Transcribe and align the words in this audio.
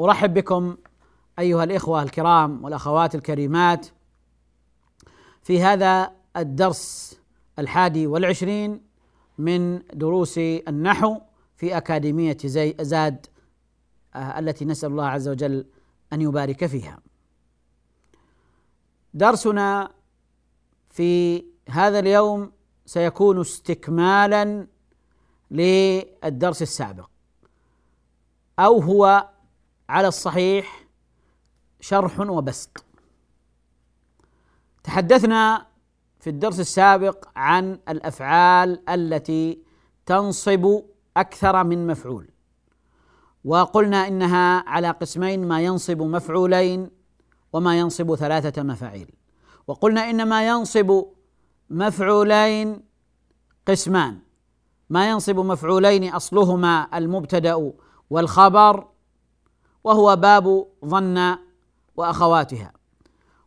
أرحب 0.00 0.34
بكم 0.34 0.76
أيها 1.38 1.64
الإخوة 1.64 2.02
الكرام 2.02 2.64
والأخوات 2.64 3.14
الكريمات 3.14 3.86
في 5.42 5.62
هذا 5.62 6.12
الدرس 6.36 7.18
الحادي 7.58 8.06
والعشرين 8.06 8.80
من 9.38 9.82
دروس 9.94 10.38
النحو 10.38 11.20
في 11.56 11.76
أكاديمية 11.76 12.36
زي 12.44 12.76
زاد 12.80 13.26
آه، 14.14 14.38
التي 14.38 14.64
نسأل 14.64 14.90
الله 14.90 15.06
عز 15.06 15.28
وجل 15.28 15.66
أن 16.12 16.20
يبارك 16.20 16.66
فيها. 16.66 16.98
درسنا 19.14 19.92
في 20.90 21.44
هذا 21.68 21.98
اليوم 21.98 22.52
سيكون 22.86 23.40
استكمالا 23.40 24.66
للدرس 25.50 26.62
السابق 26.62 27.10
أو 28.58 28.80
هو 28.80 29.28
على 29.88 30.08
الصحيح 30.08 30.86
شرح 31.80 32.20
وبسط. 32.20 32.84
تحدثنا 34.84 35.66
في 36.20 36.30
الدرس 36.30 36.60
السابق 36.60 37.28
عن 37.36 37.78
الأفعال 37.88 38.90
التي 38.90 39.62
تنصب 40.06 40.82
أكثر 41.16 41.64
من 41.64 41.86
مفعول 41.86 42.30
وقلنا 43.44 44.08
إنها 44.08 44.64
على 44.68 44.90
قسمين 44.90 45.48
ما 45.48 45.60
ينصب 45.60 46.02
مفعولين 46.02 46.90
وما 47.52 47.78
ينصب 47.78 48.14
ثلاثة 48.14 48.62
مفاعيل. 48.62 49.10
وقلنا 49.66 50.10
ان 50.10 50.28
ما 50.28 50.48
ينصب 50.48 51.04
مفعولين 51.70 52.80
قسمان 53.68 54.18
ما 54.90 55.10
ينصب 55.10 55.38
مفعولين 55.38 56.14
أصلهما 56.14 56.98
المبتدأ 56.98 57.72
والخبر 58.10 58.88
وهو 59.88 60.16
باب 60.16 60.66
ظن 60.84 61.38
وأخواتها. 61.96 62.72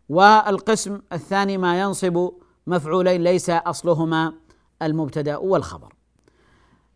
والقسم 0.10 1.02
الثاني 1.14 1.58
ما 1.58 1.82
ينصب 1.82 2.32
مفعولين 2.68 3.24
ليس 3.24 3.50
أصلهما 3.50 4.34
المبتدأ 4.82 5.38
والخبر. 5.38 5.94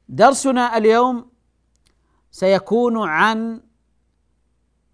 درسنا 0.09 0.77
اليوم 0.77 1.29
سيكون 2.31 2.97
عن 3.09 3.61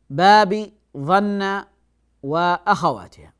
باب 0.09 0.71
ظن 0.97 1.63
وأخواتها. 2.23 3.33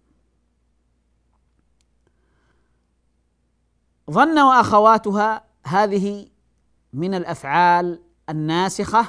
ظن 4.12 4.40
وأخواتها 4.40 5.44
هذه 5.66 6.28
من 6.94 7.14
الأفعال 7.14 8.02
الناسخة 8.30 9.06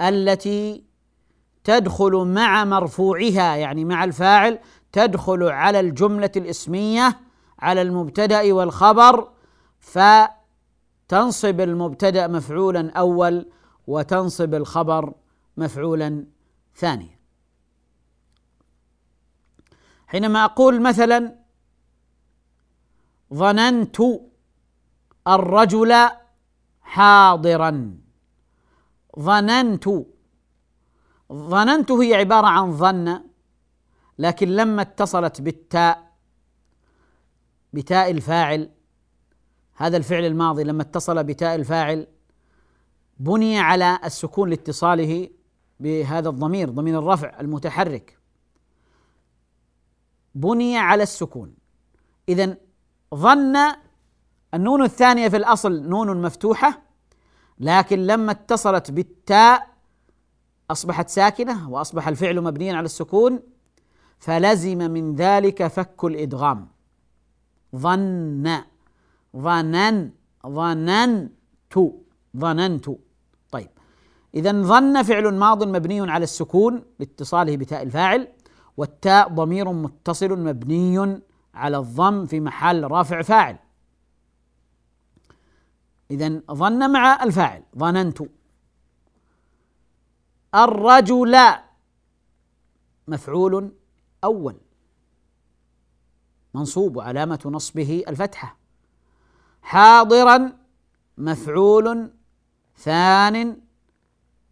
التي 0.00 0.89
تدخل 1.64 2.12
مع 2.12 2.64
مرفوعها 2.64 3.56
يعني 3.56 3.84
مع 3.84 4.04
الفاعل 4.04 4.58
تدخل 4.92 5.42
على 5.42 5.80
الجملة 5.80 6.30
الإسمية 6.36 7.20
على 7.58 7.82
المبتدأ 7.82 8.52
والخبر 8.52 9.28
فتنصب 9.78 11.60
المبتدأ 11.60 12.26
مفعولا 12.26 12.90
أول 12.90 13.50
وتنصب 13.86 14.54
الخبر 14.54 15.14
مفعولا 15.56 16.26
ثانيا. 16.76 17.20
حينما 20.06 20.44
أقول 20.44 20.82
مثلا 20.82 21.34
ظننت 23.34 23.96
الرجل 25.28 26.08
حاضرا. 26.82 27.98
ظننت 29.18 29.88
ظننت 31.32 31.90
هي 31.92 32.14
عبارة 32.14 32.46
عن 32.46 32.72
ظن 32.72 33.20
لكن 34.18 34.48
لما 34.48 34.82
اتصلت 34.82 35.40
بالتاء 35.40 36.10
بتاء 37.72 38.10
الفاعل 38.10 38.70
هذا 39.74 39.96
الفعل 39.96 40.24
الماضي 40.24 40.64
لما 40.64 40.82
اتصل 40.82 41.24
بتاء 41.24 41.54
الفاعل 41.54 42.06
بني 43.18 43.58
على 43.58 43.98
السكون 44.04 44.50
لاتصاله 44.50 45.30
بهذا 45.80 46.28
الضمير 46.28 46.70
ضمير 46.70 46.98
الرفع 46.98 47.40
المتحرك. 47.40 48.18
بني 50.34 50.78
على 50.78 51.02
السكون. 51.02 51.54
اذا 52.28 52.56
ظن 53.14 53.56
النون 54.54 54.82
الثانية 54.82 55.28
في 55.28 55.36
الأصل 55.36 55.88
نون 55.88 56.22
مفتوحة 56.22 56.82
لكن 57.58 58.06
لما 58.06 58.32
اتصلت 58.32 58.90
بالتاء 58.90 59.70
أصبحت 60.70 61.08
ساكنة 61.08 61.70
وأصبح 61.70 62.08
الفعل 62.08 62.40
مبنيا 62.40 62.74
على 62.74 62.84
السكون 62.84 63.40
فلزم 64.18 64.90
من 64.90 65.14
ذلك 65.14 65.66
فك 65.66 66.04
الإدغام. 66.04 66.68
ظن. 67.76 68.58
ظنن. 69.36 70.10
ظننت. 70.46 71.78
ظننت. 72.36 72.86
طيب. 73.50 73.70
اذا 74.34 74.52
ظن 74.52 75.02
فعل 75.02 75.34
ماض 75.34 75.64
مبني 75.64 76.10
على 76.10 76.24
السكون 76.24 76.82
لاتصاله 76.98 77.56
بتاء 77.56 77.82
الفاعل 77.82 78.28
والتاء 78.76 79.28
ضمير 79.28 79.72
متصل 79.72 80.38
مبني 80.38 81.20
على 81.54 81.78
الضم 81.78 82.26
في 82.26 82.40
محل 82.40 82.84
رافع 82.84 83.22
فاعل. 83.22 83.56
اذا 86.10 86.40
ظن 86.52 86.90
مع 86.92 87.22
الفاعل. 87.22 87.62
ظننت. 87.78 88.22
الرجل 90.54 91.36
مفعول 93.08 93.72
أول. 94.24 94.56
منصوب 96.54 96.96
وعلامه 96.96 97.40
نصبه 97.46 98.04
الفتحة. 98.08 98.56
حاضرا 99.62 100.52
مفعول 101.18 102.12
ثان 102.76 103.60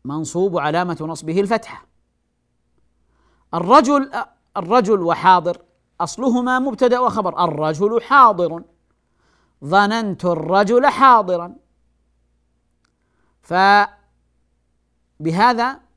منصوب 0.05 0.55
وعلامه 0.55 0.99
نصبه 1.01 1.41
الفتحة. 1.41 1.87
الرجل 3.55 4.11
الرجل 4.57 5.03
وحاضر 5.03 5.63
أصلهما 6.01 6.59
مبتدأ 6.59 6.99
وخبر. 6.99 7.45
الرجل 7.45 8.03
حاضر. 8.03 8.63
ظننت 9.65 10.25
الرجل 10.25 10.87
حاضرا. 10.87 11.57
فبهذا 15.21 15.88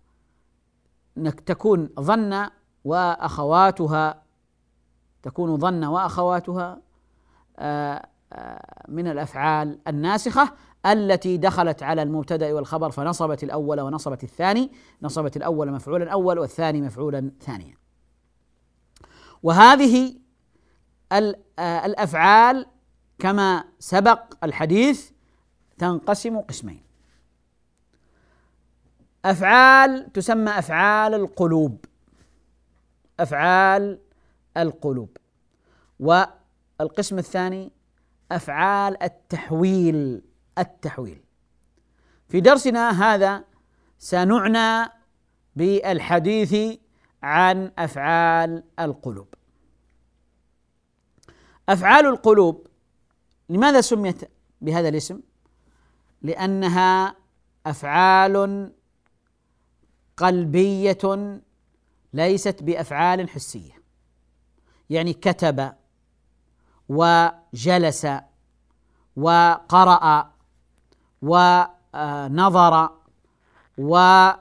تكون 1.45 1.89
ظن 1.99 2.49
وأخواتها 2.83 4.23
تكون 5.23 5.57
ظن 5.57 5.83
وأخواتها 5.83 6.81
آه، 7.59 8.05
آه، 8.33 8.85
من 8.87 9.07
الأفعال 9.07 9.79
الناسخة 9.87 10.53
التي 10.85 11.37
دخلت 11.37 11.83
على 11.83 12.01
المبتدأ 12.03 12.53
والخبر 12.53 12.91
فنصبت 12.91 13.43
الأول 13.43 13.81
ونصبت 13.81 14.23
الثاني 14.23 14.71
نصبت 15.01 15.37
الأول 15.37 15.71
مفعولا 15.71 16.11
أول 16.11 16.39
والثاني 16.39 16.81
مفعولا 16.81 17.31
ثانيا. 17.41 17.77
وهذه 19.43 20.15
آه، 21.11 21.85
الأفعال 21.85 22.65
كما 23.19 23.63
سبق 23.79 24.21
الحديث 24.43 25.11
تنقسم 25.77 26.39
قسمين. 26.39 26.90
أفعال 29.25 30.13
تسمى 30.13 30.51
أفعال 30.51 31.13
القلوب. 31.13 31.85
أفعال 33.19 33.99
القلوب. 34.57 35.17
والقسم 35.99 37.17
الثاني 37.17 37.71
أفعال 38.31 39.03
التحويل 39.03 40.21
التحويل. 40.57 41.23
في 42.29 42.41
درسنا 42.41 42.89
هذا 42.89 43.43
سنعنى 43.99 44.91
بالحديث 45.55 46.79
عن 47.23 47.71
أفعال 47.77 48.63
القلوب. 48.79 49.33
أفعال 51.69 52.05
القلوب 52.05 52.67
لماذا 53.49 53.81
سميت 53.81 54.31
بهذا 54.61 54.89
الاسم؟ 54.89 55.19
لأنها 56.21 57.15
أفعال 57.65 58.71
قلبية 60.21 61.41
ليست 62.13 62.63
بأفعال 62.63 63.29
حسية. 63.29 63.81
يعني 64.89 65.13
كتب 65.13 65.73
وجلس 66.89 68.07
وقرأ 69.15 70.31
ونظر 71.21 72.89
وأكل 73.77 74.37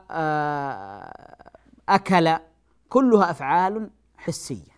كلها 2.88 3.30
أفعال 3.30 3.90
حسية. 4.16 4.70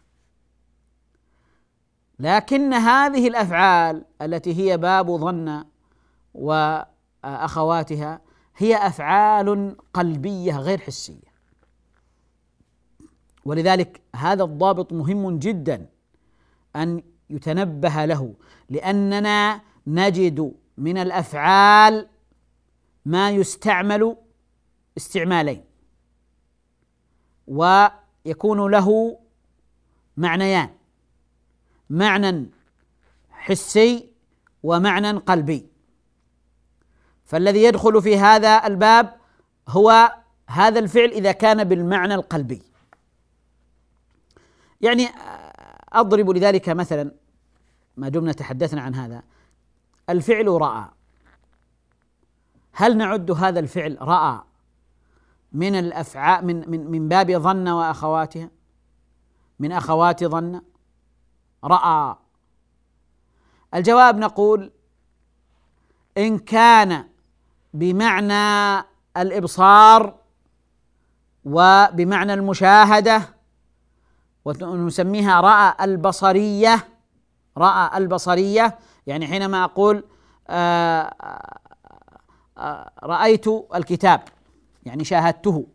لكن 2.18 2.74
هذه 2.74 3.28
الأفعال 3.28 4.04
التي 4.22 4.54
هي 4.54 4.76
باب 4.76 5.16
ظن 5.16 5.64
وأخواتها 6.34 8.20
هي 8.56 8.76
أفعال 8.76 9.76
قلبية 9.94 10.58
غير 10.58 10.78
حسية. 10.78 11.32
ولذلك 13.44 14.00
هذا 14.16 14.44
الضابط 14.44 14.92
مهم 14.92 15.38
جدا 15.38 15.86
أن 16.76 17.02
يتنبه 17.30 18.04
له 18.04 18.34
لأننا 18.70 19.60
نجد 19.86 20.54
من 20.78 20.98
الأفعال 20.98 22.08
ما 23.04 23.30
يستعمل 23.30 24.16
استعمالين 24.96 25.64
ويكون 27.46 28.70
له 28.70 29.18
معنيان 30.16 30.70
معنى 31.90 32.50
حسي 33.30 34.10
ومعنى 34.62 35.10
قلبي. 35.10 35.71
فالذي 37.24 37.62
يدخل 37.62 38.02
في 38.02 38.18
هذا 38.18 38.66
الباب 38.66 39.16
هو 39.68 40.12
هذا 40.46 40.78
الفعل 40.78 41.08
إذا 41.08 41.32
كان 41.32 41.64
بالمعنى 41.64 42.14
القلبي. 42.14 42.62
يعني 44.80 45.08
أضرب 45.92 46.30
لذلك 46.30 46.68
مثلا 46.68 47.14
ما 47.96 48.08
دمنا 48.08 48.32
تحدثنا 48.32 48.82
عن 48.82 48.94
هذا. 48.94 49.22
الفعل 50.10 50.48
رأى. 50.48 50.84
هل 52.72 52.96
نعد 52.96 53.30
هذا 53.30 53.60
الفعل 53.60 53.98
رأى 54.00 54.40
من 55.52 55.74
الافعال 55.74 56.46
من 56.46 56.70
من 56.70 56.90
من 56.90 57.08
باب 57.08 57.32
ظن 57.32 57.68
واخواتها 57.68 58.50
من 59.58 59.72
أخوات 59.72 60.24
ظن؟ 60.24 60.62
رأى. 61.64 62.16
الجواب 63.74 64.18
نقول 64.18 64.72
إن 66.18 66.38
كان 66.38 67.08
بمعنى 67.74 68.84
الإبصار 69.16 70.14
وبمعنى 71.44 72.34
المشاهدة 72.34 73.22
ونسميها 74.44 75.40
رأى 75.40 75.84
البصرية 75.84 76.88
رأى 77.56 77.98
البصرية. 77.98 78.78
يعني 79.06 79.26
حينما 79.26 79.64
أقول 79.64 80.04
آه، 80.48 81.02
آه، 81.02 81.58
آه، 82.58 82.90
رأيت 83.02 83.46
الكتاب 83.74 84.20
يعني 84.82 85.04
شاهدته. 85.04 85.66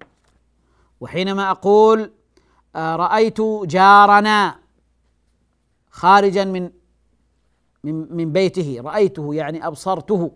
وحينما 1.01 1.51
أقول 1.51 2.11
رأيت 2.75 3.41
جارنا 3.41 4.55
خارجا 5.91 6.45
من 6.45 6.71
من 7.83 8.15
من 8.15 8.31
بيته 8.31 8.81
رأيته 8.83 9.33
يعني 9.33 9.67
أبصرته. 9.67 10.31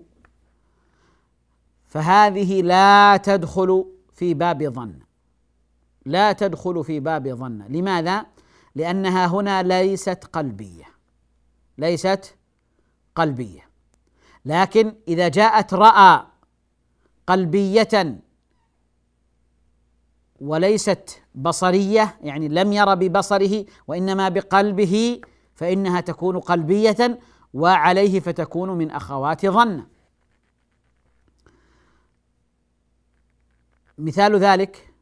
فهذه 1.91 2.61
لا 2.61 3.17
تدخل 3.17 3.85
في 4.13 4.33
باب 4.33 4.63
ظن. 4.63 4.99
لا 6.05 6.31
تدخل 6.31 6.83
في 6.83 6.99
باب 6.99 7.27
ظن. 7.27 7.65
لماذا؟ 7.69 8.25
لأنها 8.75 9.27
هنا 9.27 9.63
ليست 9.63 10.23
قلبية. 10.33 10.83
ليست 11.77 12.35
قلبية. 13.15 13.69
لكن 14.45 14.93
إذا 15.07 15.27
جاءت 15.27 15.73
رأى 15.73 16.25
قلبية 17.27 18.21
وليست 20.41 21.21
بصرية 21.35 22.17
يعني 22.21 22.47
لم 22.47 22.73
ير 22.73 22.95
ببصره 22.95 23.65
وإنما 23.87 24.29
بقلبه 24.29 25.21
فإنها 25.55 26.01
تكون 26.01 26.39
قلبية 26.39 27.19
وعليه 27.53 28.19
فتكون 28.19 28.69
من 28.69 28.91
أخوات 28.91 29.45
ظن. 29.45 29.83
مثال 33.97 34.35
ذلك 34.35 34.93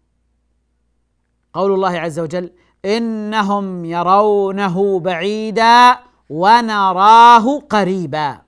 قول 1.53 1.71
الله 1.73 1.99
عز 1.99 2.19
وجل 2.19 2.53
إنهم 2.85 3.85
يرونه 3.85 4.99
بعيدا 4.99 5.99
ونراه 6.29 7.59
قريبا. 7.59 8.41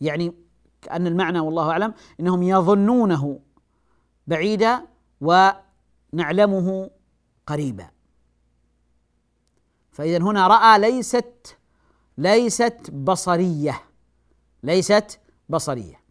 يعني 0.00 0.34
كأن 0.82 1.06
المعنى 1.06 1.40
والله 1.40 1.70
أعلم 1.70 1.94
إنهم 2.20 2.42
يظنونه 2.42 3.40
بعيدا 4.26 4.86
ونعلمه 5.20 6.90
قريبا. 7.46 7.90
فإذا 9.92 10.18
هنا 10.18 10.46
رأى 10.46 10.78
ليست 10.78 11.56
ليست 12.18 12.90
بصرية 12.90 13.82
ليست 14.62 15.20
بصرية. 15.48 16.05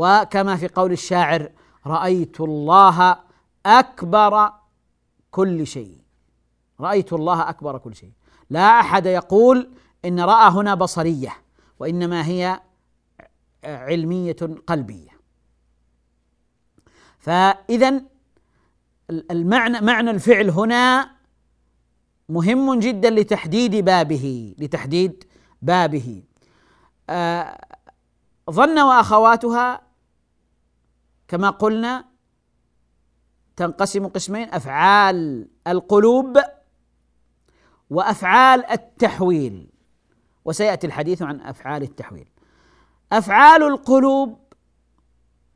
وكما 0.00 0.56
في 0.56 0.68
قول 0.68 0.92
الشاعر 0.92 1.50
رأيت 1.86 2.40
الله 2.40 3.18
أكبر 3.66 4.52
كل 5.30 5.66
شيء. 5.66 5.98
رأيت 6.80 7.12
الله 7.12 7.48
أكبر 7.48 7.78
كل 7.78 7.94
شيء. 7.94 8.12
لا 8.50 8.80
أحد 8.80 9.06
يقول 9.06 9.70
إن 10.04 10.20
رأى 10.20 10.50
هنا 10.50 10.74
بصرية 10.74 11.36
وإنما 11.78 12.26
هي 12.26 12.60
علمية 13.64 14.36
قلبية. 14.66 15.10
فاذا 17.18 18.02
المعنى 19.10 19.80
معنى 19.80 20.10
الفعل 20.10 20.50
هنا 20.50 21.10
مهم 22.28 22.78
جدا 22.78 23.10
لتحديد 23.10 23.76
بابه 23.76 24.54
لتحديد 24.58 25.24
بابه. 25.62 26.22
آه 27.10 27.58
ظن 28.50 28.78
وأخواتها 28.78 29.87
كما 31.28 31.50
قلنا 31.50 32.04
تنقسم 33.56 34.06
قسمين 34.06 34.54
أفعال 34.54 35.48
القلوب 35.66 36.38
وأفعال 37.90 38.64
التحويل. 38.70 39.70
وسيأتي 40.44 40.86
الحديث 40.86 41.22
عن 41.22 41.40
أفعال 41.40 41.82
التحويل. 41.82 42.28
أفعال 43.12 43.62
القلوب 43.62 44.38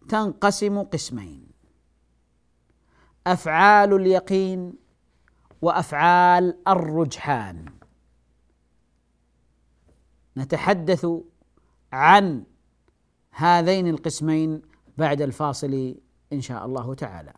تنقسم 0.09 0.83
قسمين. 0.83 1.49
أفعال 3.26 3.95
اليقين 3.95 4.75
وأفعال 5.62 6.69
الرجحان. 6.69 7.64
نتحدث 10.37 11.07
عن 11.93 12.45
هذين 13.31 13.88
القسمين 13.88 14.62
بعد 14.99 15.22
الفاصل 15.22 15.94
إن 16.32 16.40
شاء 16.40 16.66
الله 16.66 16.94
تعالى. 16.94 17.32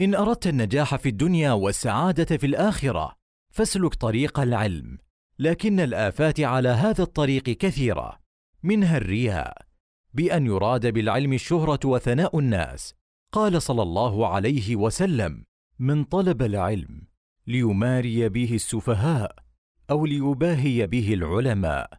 إن 0.00 0.14
أردت 0.14 0.46
النجاح 0.46 0.96
في 0.96 1.08
الدنيا 1.08 1.52
والسعادة 1.52 2.36
في 2.36 2.46
الآخرة 2.46 3.12
فاسلك 3.50 3.94
طريق 3.94 4.40
العلم 4.40 4.98
لكن 5.38 5.80
الآفات 5.80 6.40
على 6.40 6.68
هذا 6.68 7.02
الطريق 7.02 7.42
كثيرة 7.42 8.20
منها 8.62 8.96
الرياء 8.96 9.62
بأن 10.14 10.46
يراد 10.46 10.86
بالعلم 10.86 11.32
الشهرة 11.32 11.80
وثناء 11.84 12.38
الناس 12.38 12.94
قال 13.34 13.62
صلى 13.62 13.82
الله 13.82 14.28
عليه 14.28 14.76
وسلم 14.76 15.44
من 15.78 16.04
طلب 16.04 16.42
العلم 16.42 17.02
ليماري 17.46 18.28
به 18.28 18.54
السفهاء 18.54 19.36
أو 19.90 20.06
ليباهي 20.06 20.86
به 20.86 21.14
العلماء 21.14 21.90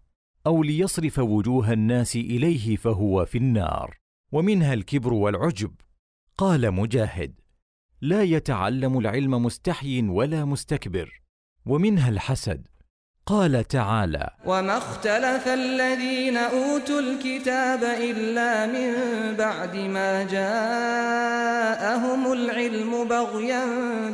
أو 0.47 0.63
ليصرف 0.63 1.19
وجوه 1.19 1.73
الناس 1.73 2.15
إليه 2.15 2.75
فهو 2.75 3.25
في 3.25 3.37
النار 3.37 3.97
ومنها 4.31 4.73
الكبر 4.73 5.13
والعجب. 5.13 5.71
قال 6.37 6.71
مجاهد 6.71 7.41
لا 8.01 8.23
يتعلم 8.23 8.99
العلم 8.99 9.43
مستحي 9.43 10.01
ولا 10.01 10.45
مستكبر 10.45 11.21
ومنها 11.65 12.09
الحسد 12.09 12.67
قال 13.27 13.67
تعالى 13.67 14.29
وما 14.45 14.77
اختلف 14.77 15.47
الذين 15.47 16.37
أوتوا 16.37 16.99
الكتاب 16.99 17.83
إلا 17.83 18.65
من 18.65 18.93
بعد 19.37 19.75
ما 19.75 20.23
جاءهم 20.23 21.53
العلم 22.33 23.07
بغيا 23.07 23.65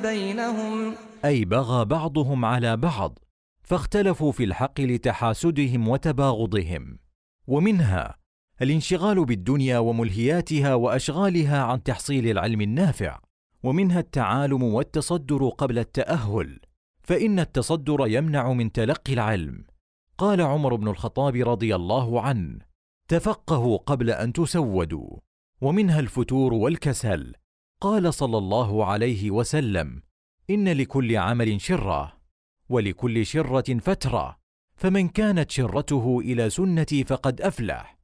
بينهم. 0.01 0.95
أي 1.25 1.45
بغى 1.45 1.85
بعضهم 1.85 2.45
على 2.45 2.77
بعض 2.77 3.19
فاختلفوا 3.63 4.31
في 4.31 4.43
الحق 4.43 4.81
لتحاسدهم 4.81 5.87
وتباغضهم. 5.87 6.99
ومنها 7.47 8.17
الانشغال 8.61 9.25
بالدنيا 9.25 9.77
وملهياتها 9.77 10.73
وأشغالها 10.73 11.63
عن 11.63 11.83
تحصيل 11.83 12.27
العلم 12.27 12.61
النافع. 12.61 13.19
ومنها 13.63 13.99
التعالم 13.99 14.63
والتصدر 14.63 15.49
قبل 15.49 15.79
التأهل. 15.79 16.59
فإن 17.03 17.39
التصدر 17.39 18.07
يمنع 18.07 18.53
من 18.53 18.71
تلقي 18.71 19.13
العلم. 19.13 19.65
قال 20.17 20.41
عمر 20.41 20.75
بن 20.75 20.87
الخطاب 20.87 21.35
رضي 21.35 21.75
الله 21.75 22.21
عنه 22.21 22.59
تفقهوا 23.07 23.77
قبل 23.77 24.09
أن 24.09 24.33
تسودوا 24.33 25.17
ومنها 25.61 25.99
الفتور 25.99 26.53
والكسل. 26.53 27.33
قال 27.81 28.13
صلى 28.13 28.37
الله 28.37 28.85
عليه 28.85 29.31
وسلم 29.31 30.03
إن 30.49 30.69
لكل 30.69 31.17
عمل 31.17 31.61
شرة 31.61 32.17
ولكل 32.69 33.25
شرة 33.25 33.77
فترة. 33.79 34.41
فمن 34.75 35.07
كانت 35.07 35.51
شرته 35.51 36.19
إلى 36.19 36.49
سنتي 36.49 37.03
فقد 37.03 37.41
أفلح 37.41 37.97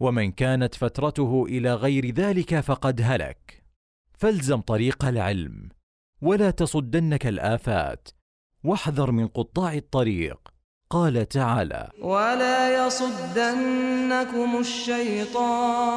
ومن 0.00 0.32
كانت 0.32 0.74
فترته 0.74 1.44
إلى 1.48 1.74
غير 1.74 2.10
ذلك 2.14 2.60
فقد 2.60 3.00
هلك. 3.04 3.64
فالزم 4.12 4.60
طريق 4.60 5.04
العلم 5.04 5.68
ولا 6.22 6.50
تصدنك 6.50 7.26
الآفات. 7.26 8.08
واحذر 8.64 9.10
من 9.10 9.26
قطاع 9.26 9.74
الطريق. 9.74 10.38
قال 10.90 11.28
تعالى 11.28 11.90
ولا 12.02 12.86
يصدنكم 12.86 14.58
الشيطان 14.60 15.92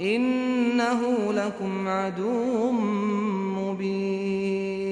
انه 0.00 1.32
لكم 1.32 1.88
عدو 1.88 2.70
مبين. 3.56 4.86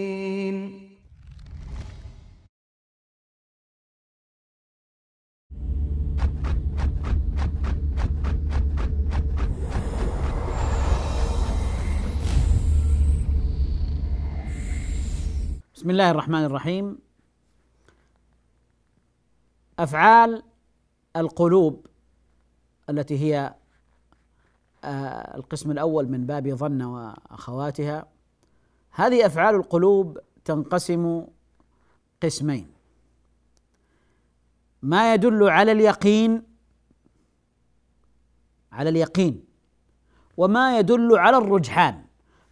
بسم 15.84 15.90
الله 15.90 16.10
الرحمن 16.10 16.44
الرحيم. 16.44 16.98
أفعال 19.78 20.42
القلوب 21.16 21.86
التي 22.90 23.18
هي 23.18 23.54
آه، 24.84 25.36
القسم 25.36 25.70
الأول 25.70 26.08
من 26.08 26.26
باب 26.26 26.48
ظن 26.48 26.82
وأخواتها 26.82 28.06
هذه 28.90 29.26
أفعال 29.26 29.54
القلوب 29.54 30.18
تنقسم 30.44 31.26
قسمين. 32.22 32.72
ما 34.82 35.14
يدل 35.14 35.48
على 35.48 35.72
اليقين 35.72 36.42
على 38.72 38.90
اليقين 38.90 39.44
وما 40.36 40.78
يدل 40.78 41.18
على 41.18 41.36
الرجحان. 41.36 42.04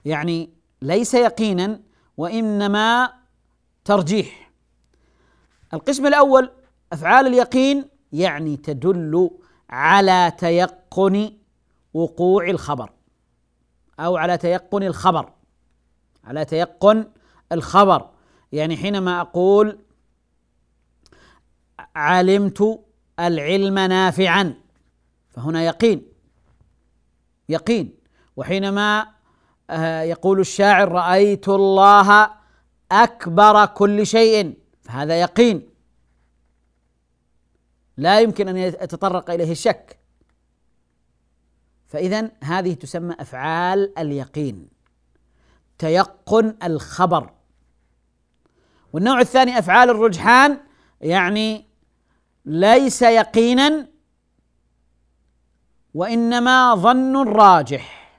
يعني 0.05 0.51
ليس 0.83 1.15
يقينا 1.15 1.81
وإنما 2.17 3.22
ترجيح. 3.85 4.51
القسم 5.75 6.07
الأول 6.07 6.51
أفعال 6.93 7.27
اليقين 7.27 7.89
يعني 8.13 8.57
تدل 8.57 9.31
على 9.71 10.33
تيقن 10.39 11.33
وقوع 11.95 12.51
الخبر 12.51 12.91
أو 14.01 14.17
على 14.17 14.39
تيقن 14.39 14.83
الخبر. 14.83 15.33
على 16.25 16.45
تيقن 16.45 17.07
الخبر. 17.53 18.11
يعني 18.53 18.77
حينما 18.77 19.21
أقول 19.21 19.79
علمت 21.97 22.85
العلم 23.21 23.79
نافعا 23.79 24.55
فهنا 25.29 25.63
يقين. 25.63 26.03
يقين. 27.49 27.95
وحينما 28.37 29.07
آه، 29.71 30.03
يقول 30.03 30.41
الشاعر 30.41 30.93
رأيت 30.93 31.49
الله 31.49 32.42
أكبر 32.93 33.67
كل 33.67 34.07
شيء 34.07 34.59
فهذا 34.83 35.21
يقين. 35.21 35.69
لا 37.97 38.21
يمكن 38.21 38.49
أن 38.49 38.57
يتطرق 38.57 39.31
إليه 39.31 39.53
الشك. 39.53 39.99
فاذا 41.87 42.31
هذه 42.43 42.75
تسمى 42.75 43.15
أفعال 43.21 43.99
اليقين 43.99 44.69
تيقن 45.79 46.57
الخبر. 46.63 47.31
والنوع 48.93 49.21
الثاني 49.21 49.59
أفعال 49.59 49.91
الرجحان 49.91 50.59
يعني 51.01 51.67
ليس 52.45 53.03
يقينا 53.03 53.89
وإنما 55.95 56.75
ظن 56.75 57.29
راجح. 57.29 58.15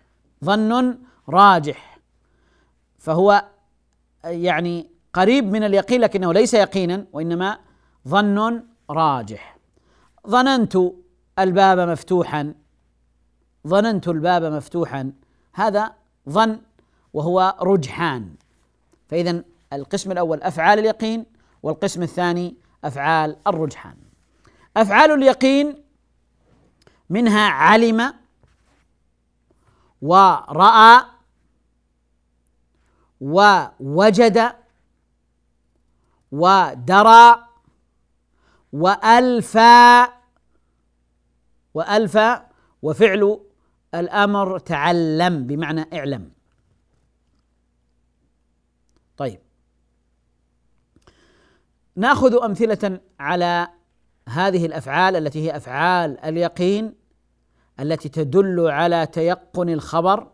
ظن 0.45 0.99
راجح. 1.29 1.99
فهو 2.97 3.52
يعني 4.23 4.89
قريب 5.13 5.51
من 5.51 5.63
اليقين 5.63 6.01
لكنه 6.01 6.33
ليس 6.33 6.53
يقينا 6.53 7.05
وإنما 7.13 7.59
ظن 8.07 8.63
راجح. 8.89 9.57
ظننت 10.27 10.77
الباب 11.39 11.79
مفتوحا. 11.79 12.53
ظننت 13.67 14.07
الباب 14.07 14.43
مفتوحا. 14.43 15.11
هذا 15.53 15.93
ظن 16.29 16.59
وهو 17.13 17.55
رجحان. 17.61 18.35
فاذا 19.09 19.43
القسم 19.73 20.11
الأول 20.11 20.41
أفعال 20.41 20.79
اليقين 20.79 21.25
والقسم 21.63 22.03
الثاني 22.03 22.55
أفعال 22.83 23.37
الرجحان. 23.47 23.95
أفعال 24.77 25.11
اليقين 25.11 25.83
منها 27.09 27.49
علم 27.49 28.13
ورأى 30.01 31.12
ووجد 33.23 34.53
ودرى 36.31 37.47
وألفى 38.73 40.07
وألفى 41.73 42.41
وفعل 42.81 43.39
الأمر 43.95 44.59
تعلم 44.59 45.47
بمعنى 45.47 45.85
اعلم. 45.93 46.31
طيب. 49.17 49.39
نأخذ 51.95 52.43
أمثلة 52.43 52.99
على 53.19 53.67
هذه 54.29 54.65
الأفعال 54.65 55.15
التي 55.15 55.45
هي 55.45 55.57
أفعال 55.57 56.19
اليقين 56.19 56.95
التي 57.79 58.09
تدل 58.09 58.67
على 58.67 59.05
تيقن 59.05 59.69
الخبر. 59.69 60.32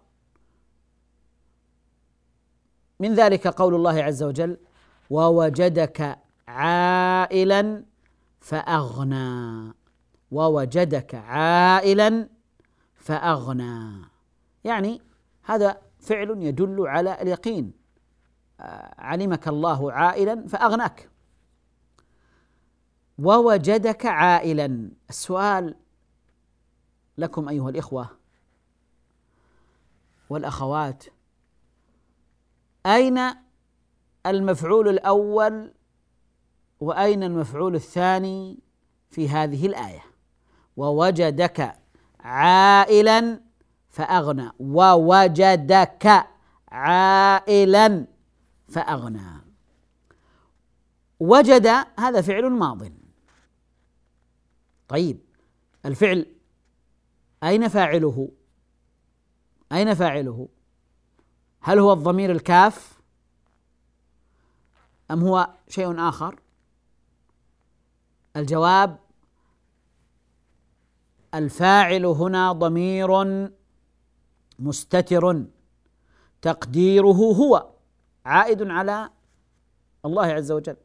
من 3.00 3.14
ذلك 3.14 3.48
قول 3.48 3.76
الله 3.76 4.04
عز 4.04 4.24
وجل 4.24 4.58
ووجدك 5.10 6.20
عائلا 6.48 7.84
فأغنى. 8.40 9.74
ووجدك 10.32 11.16
عائلا 11.16 12.30
فأغنى. 12.96 14.02
يعني 14.64 15.02
هذا 15.44 15.82
فعل 16.00 16.36
يدل 16.40 16.88
على 16.88 17.22
اليقين. 17.22 17.72
آه، 18.60 18.96
علمك 18.98 19.48
الله 19.48 19.92
عائلا 19.92 20.48
فأغناك. 20.48 21.10
ووجدك 23.20 24.06
عائلا. 24.06 24.92
السؤال 25.10 25.76
لكم 27.18 27.50
أيها 27.50 27.70
الإخوة 27.70 28.10
والأخوات 30.30 31.04
أين 32.86 33.20
المفعول 34.26 34.88
الأول 34.88 35.74
وأين 36.80 37.24
المفعول 37.24 37.76
الثاني 37.76 38.60
في 39.10 39.30
هذه 39.30 39.66
الآية 39.66 40.04
ووجدك 40.78 41.76
عائلا 42.20 43.42
فأغنى 43.90 44.52
ووجدك 44.60 46.28
عائلا 46.68 48.08
فأغنى 48.68 49.42
وجد 51.20 51.68
هذا 52.00 52.22
فعل 52.22 52.50
ماض 52.50 52.84
طيب 54.88 55.20
الفعل 55.86 56.26
أين 57.44 57.68
فاعله؟ 57.68 58.30
أين 59.72 59.94
فاعله؟ 59.94 60.48
هل 61.62 61.80
هو 61.80 61.94
الضمير 61.94 62.32
الكاف 62.32 63.00
أم 65.12 65.24
هو 65.24 65.50
شيء 65.68 66.00
آخر؟ 66.00 66.40
الجواب 68.36 69.00
الفاعل 71.34 72.06
هنا 72.06 72.52
ضمير 72.52 73.10
مستتر 74.60 75.46
تقديره 76.42 77.08
هو 77.14 77.70
عائد 78.26 78.64
على 78.64 79.10
الله 80.06 80.26
عز 80.26 80.52
وجل. 80.52 80.78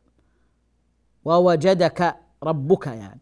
ووجدك 1.24 2.16
ربك 2.42 2.86
يعني. 2.86 3.20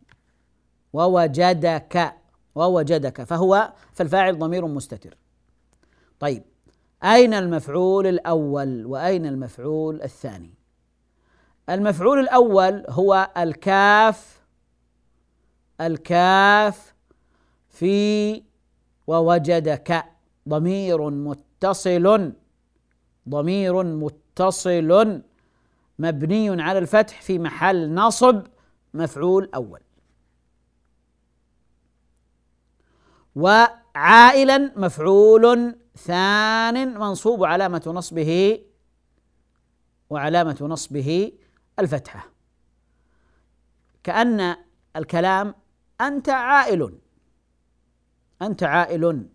ووجدك 0.93 2.15
ووجدك 2.55 3.23
فهو 3.23 3.73
فالفاعل 3.93 4.39
ضمير 4.39 4.67
مستتر. 4.67 5.17
طيب 6.21 6.43
أين 7.05 7.35
المفعول 7.35 8.07
الأول 8.07 8.87
وأين 8.87 9.27
المفعول 9.27 10.03
الثاني؟ 10.03 10.55
المفعول 11.71 12.19
الأول 12.19 12.85
هو 12.89 13.31
الكاف 13.37 14.43
الكاف 15.81 16.95
في 17.69 18.43
ووجدك 19.07 20.05
ضمير 20.49 21.11
متصل 21.11 22.33
ضمير 23.29 23.83
متصل 23.83 25.23
مبني 25.99 26.63
على 26.63 26.79
الفتح 26.79 27.23
في 27.23 27.39
محل 27.39 27.95
نصب 27.95 28.43
مفعول 28.95 29.51
أول. 29.55 29.81
وعائلا 33.37 34.73
مفعول 34.77 35.77
ثان 35.97 36.99
منصوب 36.99 37.45
علامة 37.45 37.83
نصبه 37.87 38.61
وعلامة 40.11 40.57
نصبه 40.61 41.33
الفتحة. 41.79 42.29
كأن 44.05 44.57
الكلام 44.97 45.55
أنت 46.01 46.29
عائل. 46.29 46.99
أنت 48.43 48.63
عائل. 48.63 49.27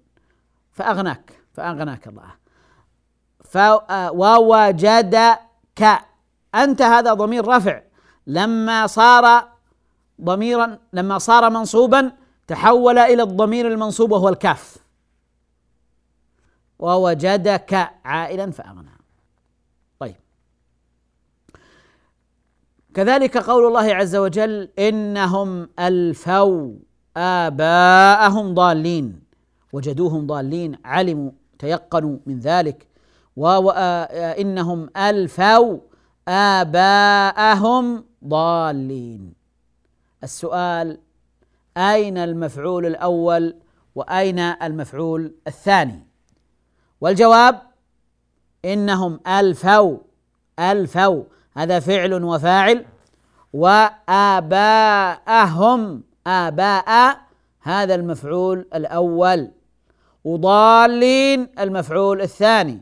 فأغناك 0.72 1.34
فأغناك 1.54 2.08
الله. 2.08 2.36
ووجدك. 4.12 6.00
أنت 6.56 6.82
هذا 6.82 7.14
ضمير 7.14 7.48
رفع. 7.48 7.82
لما 8.28 8.88
صار 8.88 9.50
ضميرا 10.22 10.80
لما 10.94 11.18
صار 11.18 11.50
منصوبا 11.50 12.12
تحول 12.48 12.98
إلى 12.98 13.24
الضمير 13.24 13.68
المنصوب 13.68 14.12
وهو 14.12 14.30
الكاف. 14.30 14.78
ووجدك 16.80 17.90
عائلا 18.06 18.52
فأغنى. 18.52 18.98
طيب. 20.00 20.16
كذلك 22.94 23.38
قول 23.38 23.68
الله 23.68 23.96
عز 23.96 24.16
وجل 24.16 24.70
إنهم 24.80 25.70
ألفوا 25.80 26.74
آباءهم 27.18 28.54
ضالين. 28.54 29.22
وجدوهم 29.74 30.28
ضالين 30.28 30.78
علموا 30.86 31.32
تيقنوا 31.60 32.18
من 32.26 32.40
ذلك. 32.40 32.88
وإنهم 33.36 34.90
ألفوا 34.98 35.80
آباءهم 36.28 38.04
ضالين. 38.26 39.34
السؤال 40.24 41.00
أين 41.78 42.18
المفعول 42.18 42.86
الأول 42.86 43.56
وأين 43.96 44.40
المفعول 44.40 45.36
الثاني؟ 45.48 46.07
والجواب 47.02 47.62
إنهم 48.66 49.20
ألفوا 49.28 49.98
ألفوا. 50.60 51.24
هذا 51.54 51.80
فعل 51.80 52.24
وفاعل. 52.24 52.86
وآباءهم 53.54 54.84
آباء 56.28 57.18
هذا 57.62 57.96
المفعول 57.96 58.66
الأول. 58.76 59.52
وضالين 60.24 61.48
المفعول 61.60 62.22
الثاني. 62.22 62.82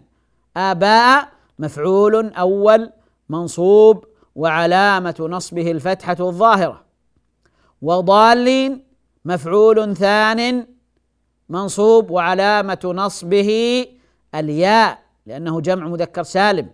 آباء 0.58 1.30
مفعول 1.60 2.34
أول 2.34 2.91
منصوب 3.30 4.06
وعلامة 4.36 5.15
نصبه 5.19 5.71
الفتحة 5.71 6.17
الظاهرة. 6.19 6.86
وضالين 7.82 8.84
مفعول 9.25 9.95
ثان 9.95 10.67
منصوب 11.49 12.12
وعلامة 12.12 12.80
نصبه 12.86 13.86
الياء 14.36 15.04
لأنه 15.26 15.62
جمع 15.62 15.88
مذكر 15.88 16.24
سالم. 16.24 16.71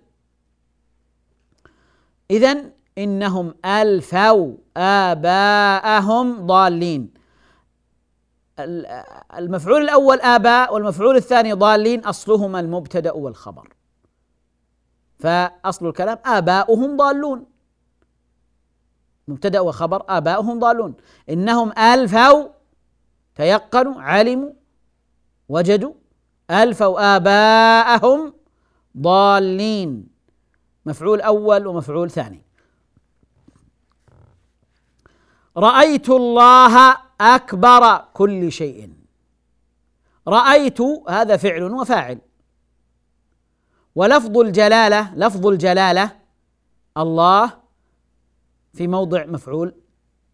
إذا 2.31 2.71
إنهم 2.97 3.53
ألفوا 3.65 4.53
آباءهم 4.77 6.47
ضالين. 6.47 7.13
المفعول 9.37 9.81
الأول 9.81 10.21
آباء 10.21 10.73
والمفعول 10.73 11.15
الثاني 11.15 11.53
ضالين 11.53 12.05
أصلهما 12.05 12.59
المبتدأ 12.59 13.11
والخبر. 13.11 13.73
فأصل 15.19 15.87
الكلام 15.87 16.17
آباؤهم 16.25 16.97
ضالون. 16.97 17.45
مبتدأ 19.27 19.59
وخبر 19.59 20.05
آباؤهم 20.09 20.59
ضالون. 20.59 20.93
إنهم 21.29 21.71
ألفوا 21.79 22.49
تيقنوا 23.35 24.01
علموا 24.01 24.51
وجدوا 25.49 25.93
ألفوا 26.51 27.15
آباءهم 27.15 28.33
ضالين. 28.97 30.07
مفعول 30.85 31.21
أول 31.21 31.67
ومفعول 31.67 32.11
ثاني. 32.11 32.41
رأيت 35.57 36.09
الله 36.09 36.97
أكبر 37.21 38.05
كل 38.13 38.51
شيء. 38.51 38.93
رأيت 40.27 40.81
هذا 41.09 41.37
فعل 41.37 41.63
وفاعل. 41.63 42.19
ولفظ 43.95 44.37
الجلالة 44.37 45.15
لفظ 45.15 45.47
الجلالة 45.47 46.11
الله 46.97 47.51
في 48.73 48.87
موضع 48.87 49.25
مفعول 49.25 49.75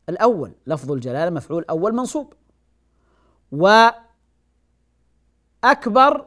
الأول. 0.10 0.52
لفظ 0.68 0.92
الجلالة 0.92 1.30
مفعول 1.30 1.66
أول 1.70 1.96
منصوب. 1.96 2.34
وأكبر 5.68 6.26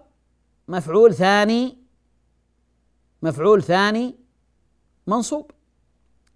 مفعول 0.69 1.15
ثاني 1.15 1.79
مفعول 3.23 3.63
ثاني 3.63 4.17
منصوب. 5.07 5.51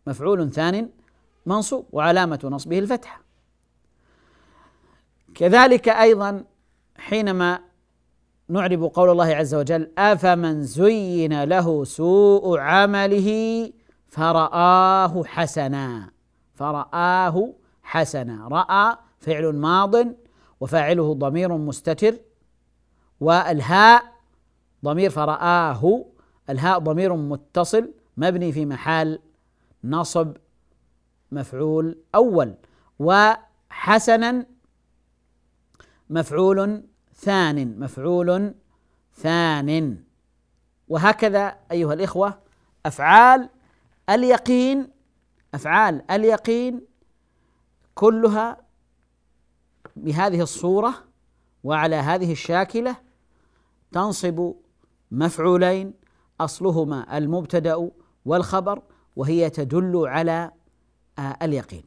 مفعول 0.06 0.52
ثاني 0.52 0.88
منصوب 1.46 1.86
وعلامة 1.92 2.40
نصبه 2.44 2.78
الفتحة. 2.78 3.20
كذلك 5.34 5.88
أيضا 5.88 6.44
حينما 6.96 7.60
نعرب 8.48 8.82
قول 8.82 9.10
الله 9.10 9.34
عز 9.34 9.54
وجل 9.54 9.90
أفمن 9.98 10.62
زين 10.62 11.44
له 11.44 11.84
سوء 11.84 12.58
عمله 12.58 13.70
فرآه 14.08 15.24
حسنا 15.24 16.10
فرآه 16.54 17.54
حسنا 17.82 18.48
رأى 18.48 18.96
فعل 19.18 19.52
ماض 19.52 19.94
وفاعله 20.60 21.14
ضمير 21.14 21.56
مستتر 21.56 22.14
والهاء 23.24 24.14
ضمير 24.84 25.10
فرآه. 25.10 26.04
الهاء 26.50 26.78
ضمير 26.78 27.16
متصل 27.16 27.94
مبني 28.16 28.52
في 28.52 28.66
محل 28.66 29.18
نصب 29.84 30.36
مفعول 31.32 31.98
أول. 32.14 32.54
وحسنا 32.98 34.46
مفعول 36.10 36.82
ثان 37.14 37.78
مفعول 37.78 38.54
ثان. 39.14 40.04
وهكذا 40.88 41.56
أيها 41.72 41.92
الإخوة 41.92 42.38
أفعال 42.86 43.48
اليقين 44.10 44.88
أفعال 45.54 46.10
اليقين 46.10 46.80
كلها 47.94 48.56
بهذه 49.96 50.40
الصورة 50.40 50.94
وعلى 51.64 51.96
هذه 51.96 52.32
الشاكلة 52.32 52.96
تنصب 53.94 54.54
مفعولين 55.10 55.94
أصلهما 56.40 57.18
المبتدأ 57.18 57.90
والخبر 58.24 58.82
وهي 59.16 59.50
تدل 59.50 60.02
على 60.06 60.50
آه، 61.18 61.36
اليقين. 61.42 61.84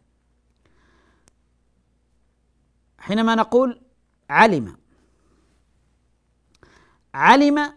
حينما 2.97 3.35
نقول 3.35 3.81
علم 4.29 4.77
علم 7.13 7.73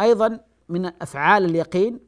أيضا 0.00 0.40
من 0.68 0.86
أفعال 0.86 1.44
اليقين 1.44 2.00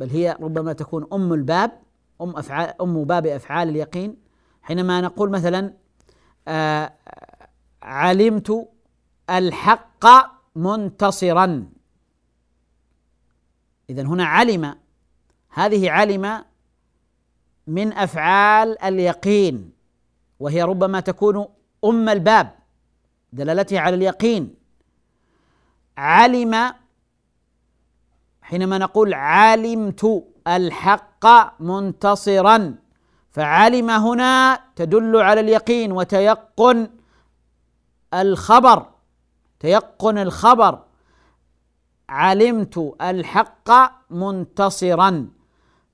بل 0.00 0.10
هي 0.10 0.36
ربما 0.40 0.72
تكون 0.72 1.06
أم 1.12 1.32
الباب 1.32 1.82
أم 2.20 2.36
أفعال 2.36 2.82
أم 2.82 3.04
باب 3.04 3.26
أفعال 3.26 3.68
اليقين. 3.68 4.16
حينما 4.62 5.00
نقول 5.00 5.30
مثلا 5.30 5.74
آه 6.48 6.92
علمت 7.82 8.68
الحق 9.30 10.06
منتصرا. 10.56 11.66
اذا 13.90 14.02
هنا 14.02 14.24
علم 14.24 14.78
هذه 15.48 15.90
علم 15.90 16.44
من 17.66 17.92
أفعال 17.92 18.82
اليقين 18.82 19.72
وهي 20.40 20.62
ربما 20.62 21.00
تكون 21.00 21.48
أم 21.84 22.08
الباب 22.08 22.54
دلالتها 23.32 23.80
على 23.80 23.96
اليقين. 23.96 24.54
علم 25.98 26.72
حينما 28.42 28.78
نقول 28.78 29.14
علمت 29.14 30.24
الحق 30.46 31.26
منتصرا 31.62 32.74
فعلم 33.30 33.90
هنا 33.90 34.60
تدل 34.76 35.16
على 35.16 35.40
اليقين 35.40 35.92
وتيقن 35.92 36.90
الخبر. 38.14 38.97
تيقن 39.60 40.18
الخبر. 40.18 40.84
علمت 42.08 42.94
الحق 43.00 43.70
منتصرا 44.10 45.28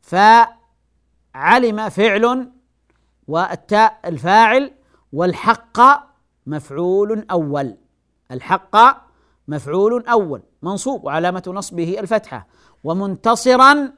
فعلم 0.02 1.88
فعل 1.88 2.50
والتاء 3.28 4.00
الفاعل 4.04 4.72
والحق 5.12 5.80
مفعول 6.46 7.26
أول. 7.30 7.76
الحق 8.30 8.76
مفعول 9.48 10.06
أول 10.06 10.42
منصوب 10.62 11.04
وعلامة 11.04 11.42
نصبه 11.46 12.00
الفتحة. 12.00 12.46
ومنتصرا 12.84 13.92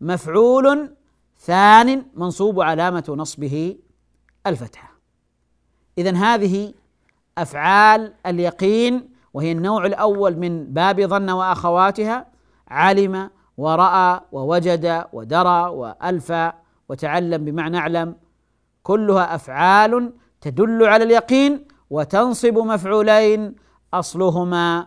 مفعول 0.00 0.96
ثان 1.40 2.06
منصوب 2.14 2.60
علامه 2.60 3.04
نصبه 3.08 3.78
الفتحة. 4.46 4.92
اذا 5.98 6.16
هذه 6.16 6.74
أفعال 7.42 8.12
اليقين 8.26 9.08
وهي 9.34 9.52
النوع 9.52 9.86
الأول 9.86 10.36
من 10.36 10.64
باب 10.64 11.00
ظن 11.00 11.30
وأخواتها 11.30 12.26
علم 12.68 13.30
ورأى 13.56 14.20
ووجد 14.32 15.04
ودرى 15.12 15.68
وألفى 15.68 16.52
وتعلم 16.88 17.44
بمعنى 17.44 17.78
أعلم. 17.78 18.16
كلها 18.82 19.34
أفعال 19.34 20.12
تدل 20.40 20.84
على 20.84 21.04
اليقين 21.04 21.64
وتنصب 21.90 22.58
مفعولين 22.58 23.54
أصلهما 23.94 24.86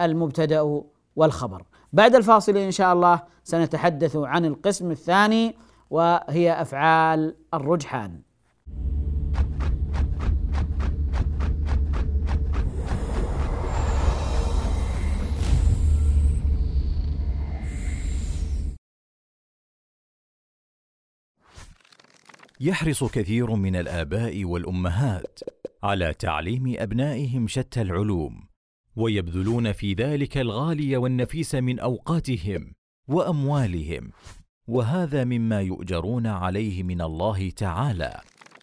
المبتدأ 0.00 0.82
والخبر. 1.16 1.62
بعد 1.92 2.14
الفاصل 2.14 2.56
إن 2.56 2.70
شاء 2.70 2.92
الله 2.92 3.22
سنتحدث 3.44 4.16
عن 4.16 4.44
القسم 4.44 4.90
الثاني 4.90 5.56
وهي 5.90 6.62
أفعال 6.62 7.36
الرجحان. 7.54 8.20
يحرص 22.64 23.04
كثير 23.04 23.54
من 23.54 23.76
الآباء 23.76 24.44
والأمهات 24.44 25.40
على 25.82 26.14
تعليم 26.14 26.74
أبنائهم 26.78 27.48
شتى 27.48 27.82
العلوم 27.82 28.46
ويبذلون 28.96 29.72
في 29.72 29.94
ذلك 29.94 30.38
الغالي 30.38 30.96
والنفيس 30.96 31.54
من 31.54 31.78
أوقاتهم 31.78 32.72
وأموالهم 33.08 34.10
وهذا 34.68 35.24
مما 35.24 35.60
يؤجرون 35.60 36.26
عليه 36.26 36.82
من 36.82 37.00
الله 37.00 37.50
تعالى. 37.50 38.20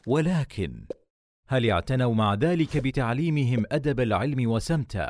ولكن 0.08 0.86
هل 1.48 1.70
اعتنوا 1.70 2.14
مع 2.14 2.34
ذلك 2.34 2.78
بتعليمهم 2.78 3.64
أدب 3.72 4.00
العلم 4.00 4.50
وسمته؟ 4.50 5.10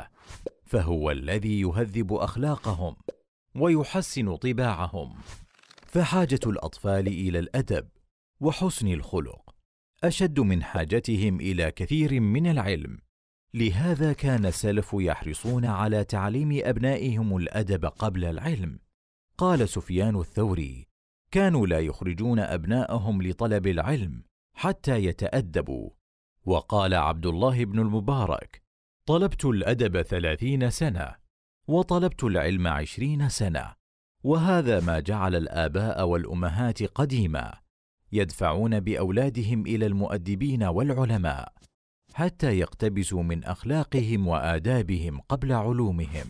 فهو 0.64 1.10
الذي 1.10 1.60
يهذب 1.60 2.12
أخلاقهم 2.12 2.96
ويحسن 3.54 4.36
طباعهم. 4.36 5.14
فحاجة 5.86 6.40
الأطفال 6.46 7.06
إلى 7.06 7.38
الأدب 7.38 7.86
وحسن 8.40 8.88
الخلق 8.88 9.54
أشد 10.04 10.40
من 10.40 10.62
حاجتهم 10.62 11.40
إلى 11.40 11.70
كثير 11.70 12.20
من 12.20 12.46
العلم. 12.46 12.98
لهذا 13.54 14.12
كان 14.12 14.46
السلف 14.46 14.90
يحرصون 14.94 15.64
على 15.64 16.04
تعليم 16.04 16.60
أبنائهم 16.64 17.36
الأدب 17.36 17.84
قبل 17.84 18.24
العلم. 18.24 18.78
قال 19.38 19.68
سفيان 19.68 20.16
الثوري 20.16 20.86
كانوا 21.30 21.66
لا 21.66 21.80
يخرجون 21.80 22.38
أبناءهم 22.38 23.22
لطلب 23.22 23.66
العلم 23.66 24.24
حتى 24.54 25.04
يتأدبوا. 25.04 25.90
وقال 26.44 26.94
عبد 26.94 27.26
الله 27.26 27.64
بن 27.64 27.78
المبارك 27.78 28.62
طلبت 29.06 29.44
الأدب 29.44 30.02
ثلاثين 30.02 30.70
سنة 30.70 31.14
وطلبت 31.68 32.24
العلم 32.24 32.66
عشرين 32.66 33.28
سنة 33.28 33.74
وهذا 34.24 34.80
ما 34.80 35.00
جعل 35.00 35.34
الآباء 35.34 36.06
والأمهات 36.06 36.82
قديما 36.82 37.60
يدفعون 38.12 38.80
بأولادهم 38.80 39.66
إلى 39.66 39.86
المؤدبين 39.86 40.62
والعلماء 40.62 41.52
حتى 42.14 42.58
يقتبسوا 42.58 43.22
من 43.22 43.44
أخلاقهم 43.44 44.28
وآدابهم 44.28 45.20
قبل 45.20 45.52
علومهم. 45.52 46.26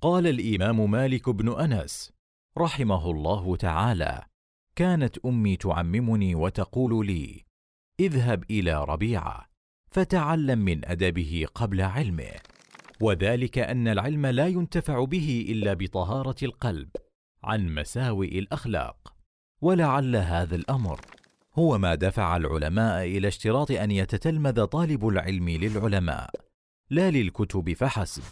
قال 0.00 0.26
الإمام 0.26 0.90
مالك 0.90 1.30
بن 1.30 1.60
أنس 1.60 2.12
رحمه 2.58 3.10
الله 3.10 3.56
تعالى 3.56 4.22
كانت 4.76 5.18
أمي 5.18 5.56
تعممني 5.56 6.34
وتقول 6.34 7.06
لي 7.06 7.44
اذهب 8.00 8.44
إلى 8.50 8.84
ربيعه 8.84 9.46
فتعلم 9.90 10.58
من 10.58 10.84
أدبه 10.84 11.46
قبل 11.54 11.80
علمه 11.80 12.32
وذلك 13.00 13.58
أن 13.58 13.88
العلم 13.88 14.26
لا 14.26 14.46
ينتفع 14.46 15.04
به 15.04 15.46
إلا 15.48 15.74
بطهارة 15.74 16.44
القلب 16.44 16.88
عن 17.44 17.74
مساوئ 17.74 18.38
الأخلاق 18.38 19.15
ولعل 19.66 20.16
هذا 20.16 20.56
الأمر. 20.56 21.00
هو 21.54 21.78
ما 21.78 21.94
دفع 21.94 22.36
العلماء 22.36 23.04
إلى 23.04 23.28
اشتراط 23.28 23.70
أن 23.70 23.90
يتتلمذ 23.90 24.64
طالب 24.64 25.08
العلم 25.08 25.48
للعلماء 25.48 26.30
لا 26.90 27.10
للكتب 27.10 27.72
فحسب. 27.72 28.22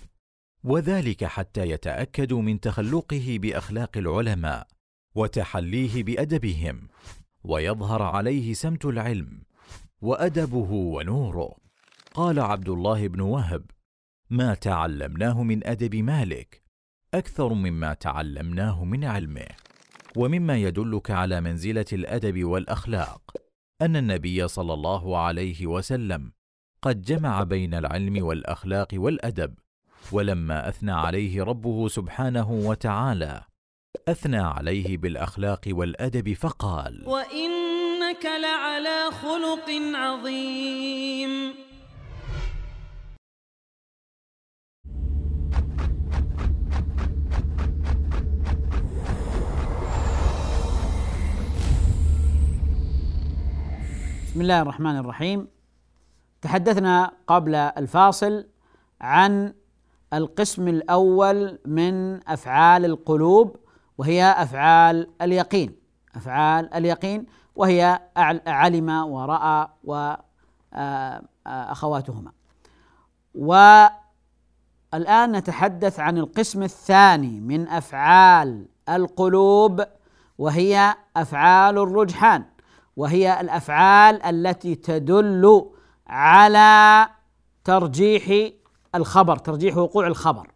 وذلك 0.65 1.25
حتى 1.25 1.71
يتاكدوا 1.71 2.43
من 2.43 2.61
تخلقه 2.61 3.39
بأخلاق 3.43 3.97
العلماء 3.97 4.67
وتحليه 5.15 6.03
بأدبهم. 6.03 6.89
ويظهر 7.45 8.03
عليه 8.03 8.53
سمت 8.53 8.85
العلم 8.85 9.43
وأدبه 10.01 10.71
ونوره. 10.73 11.57
قال 12.15 12.41
عبد 12.41 12.69
الله 12.69 13.09
بن 13.09 13.21
وهب 13.21 13.71
ما 14.31 14.55
تعلمناه 14.55 15.43
من 15.43 15.67
أدب 15.67 15.95
مالك 15.95 16.63
أكثر 17.15 17.55
مما 17.55 17.95
تعلمناه 17.95 18.85
من 18.85 19.05
علمه. 19.05 19.64
ومما 20.17 20.57
يدلك 20.57 21.11
على 21.11 21.41
منزلة 21.41 21.85
الأدب 21.93 22.45
والأخلاق 22.45 23.21
أن 23.83 23.97
النبي 23.97 24.49
صلى 24.49 24.75
الله 24.75 25.19
عليه 25.19 25.67
وسلم 25.67 26.33
قد 26.83 27.03
جمع 27.03 27.43
بين 27.43 27.75
العلم 27.75 28.25
والأخلاق 28.25 28.89
والأدب 28.95 29.55
ولما 30.13 30.69
أثنى 30.69 30.93
عليه 30.93 31.43
ربه 31.43 31.89
سبحانه 31.89 32.51
وتعالى 32.51 33.43
أثنى 34.09 34.39
عليه 34.39 34.97
بالأخلاق 34.97 35.61
والأدب 35.69 36.33
فقال 36.33 37.03
وإنك 37.07 38.25
لعلى 38.43 39.11
خلق 39.11 39.71
عظيم. 39.95 41.55
بسم 54.35 54.43
الله 54.43 54.63
الرحمن 54.63 54.97
الرحيم. 54.97 55.49
تحدثنا 56.43 57.13
قبل 57.27 57.55
الفاصل 57.55 58.47
عن 59.01 59.55
القسم 60.13 60.69
الأول 60.69 61.59
من 61.67 62.29
أفعال 62.29 62.85
القلوب 62.85 63.57
وهي 63.99 64.25
أفعال 64.25 65.11
اليقين. 65.23 65.77
أفعال 66.17 66.75
اليقين 66.75 67.27
وهي 67.57 68.01
علم 68.47 68.91
ورأى 68.91 69.69
واخواتهما 71.47 72.33
والآن 73.35 75.33
نتحدث 75.33 76.01
عن 76.01 76.19
القسم 76.19 76.63
الثاني 76.63 77.41
من 77.41 77.69
أفعال 77.69 78.67
القلوب 78.89 79.85
وهي 80.39 80.95
أفعال 81.17 81.79
الرجحان. 81.79 82.45
وهي 82.97 83.41
الأفعال 83.41 84.23
التي 84.23 84.75
تدل 84.75 85.71
على 86.07 87.09
ترجيح 87.65 88.53
الخبر 88.95 89.37
ترجيح 89.37 89.77
وقوع 89.77 90.07
الخبر. 90.07 90.51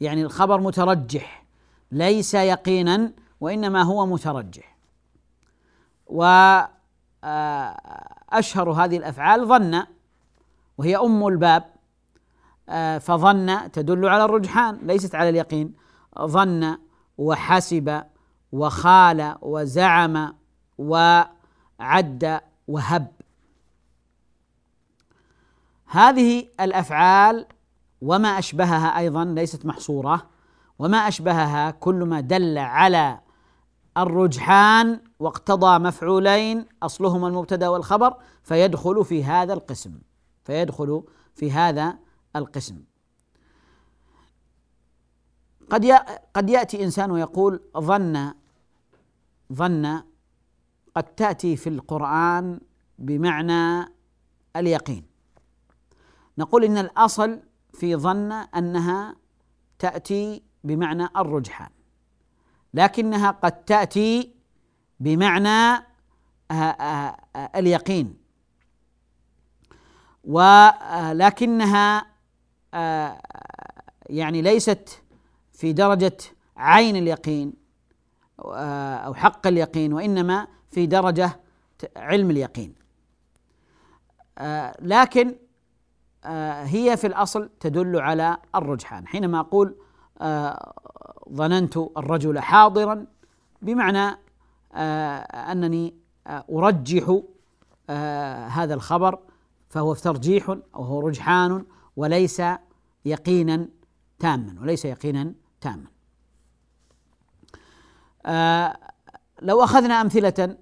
يعني 0.00 0.22
الخبر 0.22 0.60
مترجح 0.60 1.44
ليس 1.92 2.34
يقينا 2.34 3.12
وإنما 3.40 3.82
هو 3.82 4.06
مترجح. 4.06 4.76
واشهر 6.06 6.70
هذه 8.70 8.96
الأفعال 8.96 9.48
ظن 9.48 9.82
وهي 10.78 10.96
أم 10.96 11.26
الباب 11.26 11.64
فظن 13.00 13.70
تدل 13.72 14.08
على 14.08 14.24
الرجحان 14.24 14.78
ليست 14.82 15.14
على 15.14 15.28
اليقين. 15.28 15.74
ظن 16.20 16.78
وحسب 17.18 18.02
وخال 18.52 19.36
وزعم 19.42 20.37
وعد 20.78 22.40
وهب. 22.68 23.12
هذه 25.86 26.48
الأفعال 26.60 27.46
وما 28.02 28.38
أشبهها 28.38 28.98
أيضا 28.98 29.24
ليست 29.24 29.66
محصورة 29.66 30.26
وما 30.78 30.98
أشبهها 30.98 31.70
كل 31.70 31.94
ما 31.94 32.20
دل 32.20 32.58
على 32.58 33.20
الرجحان 33.96 35.00
واقتضى 35.18 35.78
مفعولين 35.78 36.66
اصلهما 36.82 37.28
المبتدأ 37.28 37.68
والخبر 37.68 38.16
فيدخل 38.42 39.04
في 39.04 39.24
هذا 39.24 39.52
القسم 39.52 39.98
فيدخل 40.44 41.02
في 41.34 41.52
هذا 41.52 41.98
القسم. 42.36 42.82
قد 45.70 45.86
قد 46.34 46.50
يأتي 46.50 46.84
إنسان 46.84 47.10
ويقول 47.10 47.60
ظن 47.78 48.32
ظن 49.52 50.02
قد 50.96 51.02
تأتي 51.02 51.56
في 51.56 51.68
القرآن 51.68 52.60
بمعنى 52.98 53.92
اليقين. 54.56 55.04
نقول 56.38 56.64
إن 56.64 56.78
الأصل 56.78 57.40
في 57.72 57.96
ظن 57.96 58.32
أنها 58.32 59.16
تأتي 59.78 60.42
بمعنى 60.64 61.08
الرجحان 61.16 61.70
لكنها 62.74 63.30
قد 63.30 63.64
تأتي 63.64 64.34
بمعنى 65.00 65.84
آه، 66.50 66.54
آه، 66.54 67.16
آه، 67.36 67.50
اليقين. 67.56 68.16
ولكنها 70.24 72.06
يعني 74.10 74.42
ليست 74.42 75.02
في 75.52 75.72
درجة 75.72 76.16
عين 76.56 76.96
اليقين 76.96 77.52
أو 78.38 79.14
حق 79.14 79.46
اليقين 79.46 79.92
وإنما 79.92 80.48
في 80.70 80.86
درجة 80.86 81.40
علم 81.96 82.30
اليقين. 82.30 82.74
لكن 84.80 85.34
آه، 86.24 86.64
هي 86.64 86.96
في 86.96 87.06
الأصل 87.06 87.50
تدل 87.60 87.96
على 87.96 88.36
الرجحان. 88.54 89.06
حينما 89.06 89.40
أقول 89.40 89.76
آه، 90.20 90.72
ظننت 91.32 91.76
الرجل 91.76 92.38
حاضرا 92.38 93.06
بمعنى 93.62 94.18
آه، 94.74 95.18
أنني 95.52 95.94
أرجح 96.26 97.20
هذا 98.48 98.74
الخبر 98.74 99.18
فهو 99.68 99.94
ترجيح 99.94 100.56
وهو 100.74 101.00
رجحان 101.00 101.64
وليس 101.96 102.42
يقينا 103.04 103.68
تاما 104.18 104.56
وليس 104.60 104.84
يقينا 104.84 105.34
تاما. 105.60 105.88
لو 109.42 109.64
أخذنا 109.64 110.00
أمثلة 110.00 110.56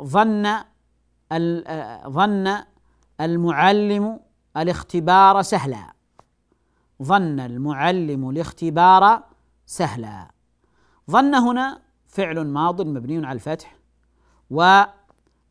ظن 0.00 0.64
ظن 2.08 2.64
المعلم 3.20 4.20
الاختبار 4.56 5.42
سهلا. 5.42 5.92
ظن 7.02 7.40
المعلم 7.40 8.30
الاختبار 8.30 9.22
سهلا. 9.66 10.30
ظن 11.10 11.34
هنا 11.34 11.82
فعل 12.06 12.46
ماض 12.46 12.82
مبني 12.82 13.26
على 13.26 13.36
الفتح 13.36 13.76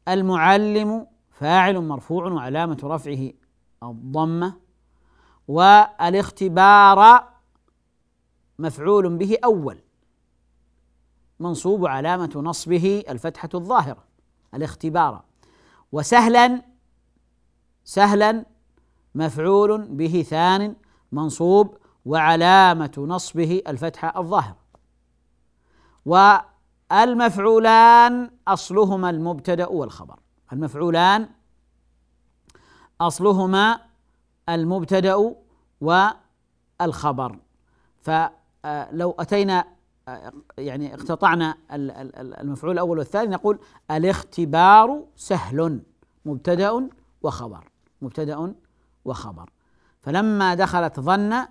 والمعلم 0.08 1.08
فاعل 1.32 1.80
مرفوع 1.80 2.32
وعلامة 2.32 2.78
رفعه 2.84 3.32
الضمة 3.84 4.54
والاختبار 5.48 7.30
مفعول 8.60 9.18
به 9.18 9.38
أول. 9.44 9.80
منصوب 11.40 11.86
علامة 11.86 12.32
نصبه 12.36 13.04
الفتحة 13.10 13.50
الظاهرة 13.54 14.04
الاختبار. 14.54 15.24
وسهلا 15.92 16.62
سهلا 17.84 18.46
مفعول 19.16 19.82
به 19.82 20.26
ثان 20.30 20.76
منصوب 21.12 21.78
وعلامة 22.06 22.94
نصبه 22.98 23.62
الفتحة 23.68 24.20
الظاهرة. 24.20 24.58
والمفعولان 26.92 28.32
أصلهما 28.48 29.10
المبتدأ 29.10 29.68
والخبر. 29.68 30.20
المفعولان 30.54 31.30
أصلهما 33.02 33.80
المبتدأ 34.50 35.36
والخبر. 35.82 37.40
فلو 38.02 39.12
أتينا 39.20 39.77
يعني 40.58 40.94
اقتطعنا 40.94 41.58
المفعول 41.72 42.74
الأول 42.74 42.98
والثاني 42.98 43.28
نقول 43.28 43.60
الاختبار 43.92 45.04
سهل 45.16 45.82
مبتدأ 46.26 46.90
وخبر 47.22 47.70
مبتدأ 48.02 48.54
وخبر. 49.06 49.50
فلما 50.02 50.56
دخلت 50.56 51.00
ظن 51.00 51.46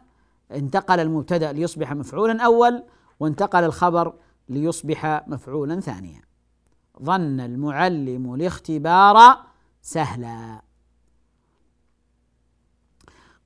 انتقل 0.52 1.00
المبتدأ 1.00 1.52
ليصبح 1.52 1.92
مفعولا 1.92 2.42
أول 2.42 2.82
وانتقل 3.20 3.64
الخبر 3.64 4.14
ليصبح 4.48 5.24
مفعولا 5.26 5.80
ثانيا. 5.80 6.20
ظن 7.02 7.40
المعلم 7.40 8.34
الاختبار 8.34 9.36
سهلا. 9.82 10.62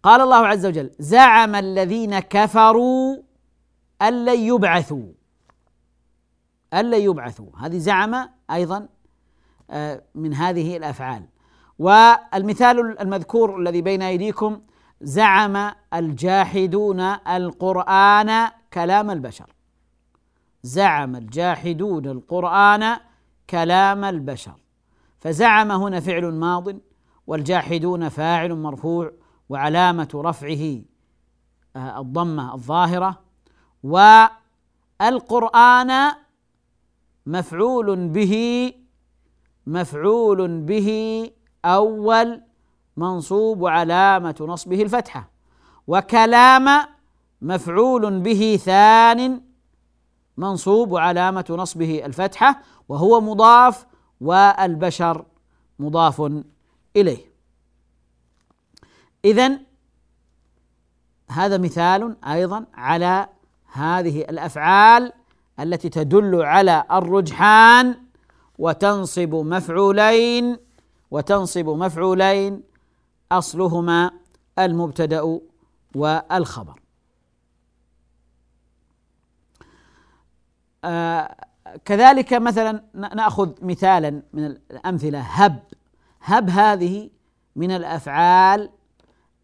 قال 0.02 0.20
الله 0.20 0.46
عز 0.46 0.66
وجل 0.66 0.90
زعم 0.98 1.54
الذين 1.54 2.18
كفروا 2.18 3.16
أن 4.02 4.24
لن 4.24 4.40
يبعثوا. 4.40 5.12
أن 6.74 6.90
لن 6.90 7.00
يبعثوا. 7.00 7.46
هذه 7.58 7.78
زعم 7.78 8.28
أيضا 8.50 8.88
آه، 9.70 10.02
من 10.14 10.34
هذه 10.34 10.76
الأفعال. 10.76 11.26
والمثال 11.78 13.00
المذكور 13.00 13.60
الذي 13.60 13.82
بين 13.82 14.02
أيديكم 14.02 14.60
زعم 15.00 15.72
الجاحدون 15.94 17.00
القرآن 17.00 18.50
كلام 18.72 19.10
البشر. 19.10 19.54
زعم 20.62 21.16
الجاحدون 21.16 22.06
القرآن 22.06 22.96
كلام 23.50 24.04
البشر. 24.04 24.60
فزعم 25.20 25.72
هنا 25.72 26.00
فعل 26.00 26.24
ماض 26.24 26.68
والجاحدون 27.26 28.08
فاعل 28.08 28.54
مرفوع 28.54 29.12
وعلامة 29.48 30.08
رفعه 30.14 30.82
آه، 31.76 32.00
الضمة 32.00 32.54
والقرآن 35.02 35.92
مفعول 37.26 38.08
به 38.08 38.74
مفعول 39.66 40.60
به 40.60 41.30
أول 41.64 42.42
منصوب 42.96 43.60
وعلامة 43.60 44.36
نصبه 44.40 44.82
الفتحة 44.82 45.30
وكلام 45.86 46.86
مفعول 47.42 48.20
به 48.20 48.60
ثان 48.64 49.40
منصوب 50.36 50.92
وعلامة 50.92 51.44
نصبه 51.50 52.06
الفتحة 52.06 52.62
وهو 52.88 53.20
مضاف 53.20 53.86
والبشر 54.20 55.24
مضاف 55.78 56.32
إليه. 56.96 57.30
إذا 59.24 59.58
هذا 61.30 61.58
مثال 61.58 62.24
أيضا 62.24 62.66
على 62.74 63.28
هذه 63.72 64.20
الأفعال 64.20 65.12
التي 65.60 65.88
تدل 65.88 66.42
على 66.42 66.84
الرجحان 66.92 67.96
وتنصب 68.58 69.34
مفعولين 69.34 70.56
وتنصب 71.10 71.68
مفعولين 71.68 72.62
أصلهما 73.32 74.10
المبتدأ 74.58 75.40
والخبر. 75.94 76.80
آه 80.84 81.36
كذلك 81.84 82.32
مثلا 82.32 82.82
نأخذ 82.94 83.50
مثالا 83.62 84.22
من 84.32 84.44
الأمثلة 84.70 85.20
هب. 85.20 85.62
هب 86.22 86.50
هذه 86.50 87.10
من 87.56 87.70
الأفعال 87.70 88.70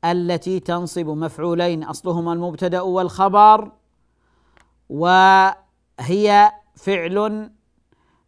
التي 0.05 0.61
تنصب 0.61 1.07
مفعولين 1.07 1.85
أصلهما 1.85 2.33
المبتدأ 2.33 2.81
والخبر 2.81 3.73
وهي 4.89 6.53
فعل 6.75 7.51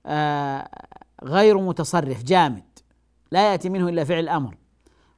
آه 0.06 0.68
غير 1.24 1.58
متصرف 1.58 2.22
جامد. 2.22 2.64
لا 3.30 3.50
يأتي 3.50 3.68
منه 3.68 3.88
إلا 3.88 4.04
فعل 4.04 4.18
الامر 4.18 4.56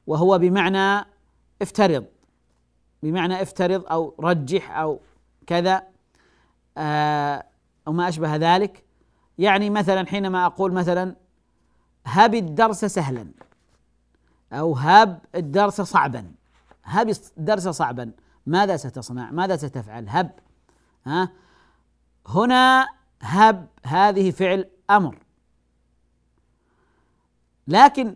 وهو 0.07 0.37
بمعنى 0.37 1.05
افترض. 1.61 2.05
بمعنى 3.03 3.41
افترض 3.41 3.85
أو 3.91 4.15
رجح 4.19 4.77
أو 4.77 4.99
كذا 5.47 5.83
آه، 6.77 7.45
أو 7.87 7.93
ما 7.93 8.09
أشبه 8.09 8.35
ذلك. 8.35 8.83
يعني 9.37 9.69
مثلا 9.69 10.07
حينما 10.07 10.45
أقول 10.45 10.73
مثلا 10.73 11.15
هب 12.05 12.35
الدرس 12.35 12.85
سهلا 12.85 13.27
أو 14.53 14.73
هب 14.73 15.19
الدرس 15.35 15.81
صعبا 15.81 16.31
هب 16.83 17.11
الدرس 17.37 17.67
صعبا 17.67 18.11
ماذا 18.45 18.77
ستصنع؟ 18.77 19.31
ماذا 19.31 19.55
ستفعل؟ 19.55 20.09
هب 20.09 20.31
ها؟ 21.05 21.29
هنا 22.27 22.87
هب 23.21 23.67
هذه 23.85 24.31
فعل 24.31 24.69
أمر. 24.89 25.17
لكن 27.67 28.15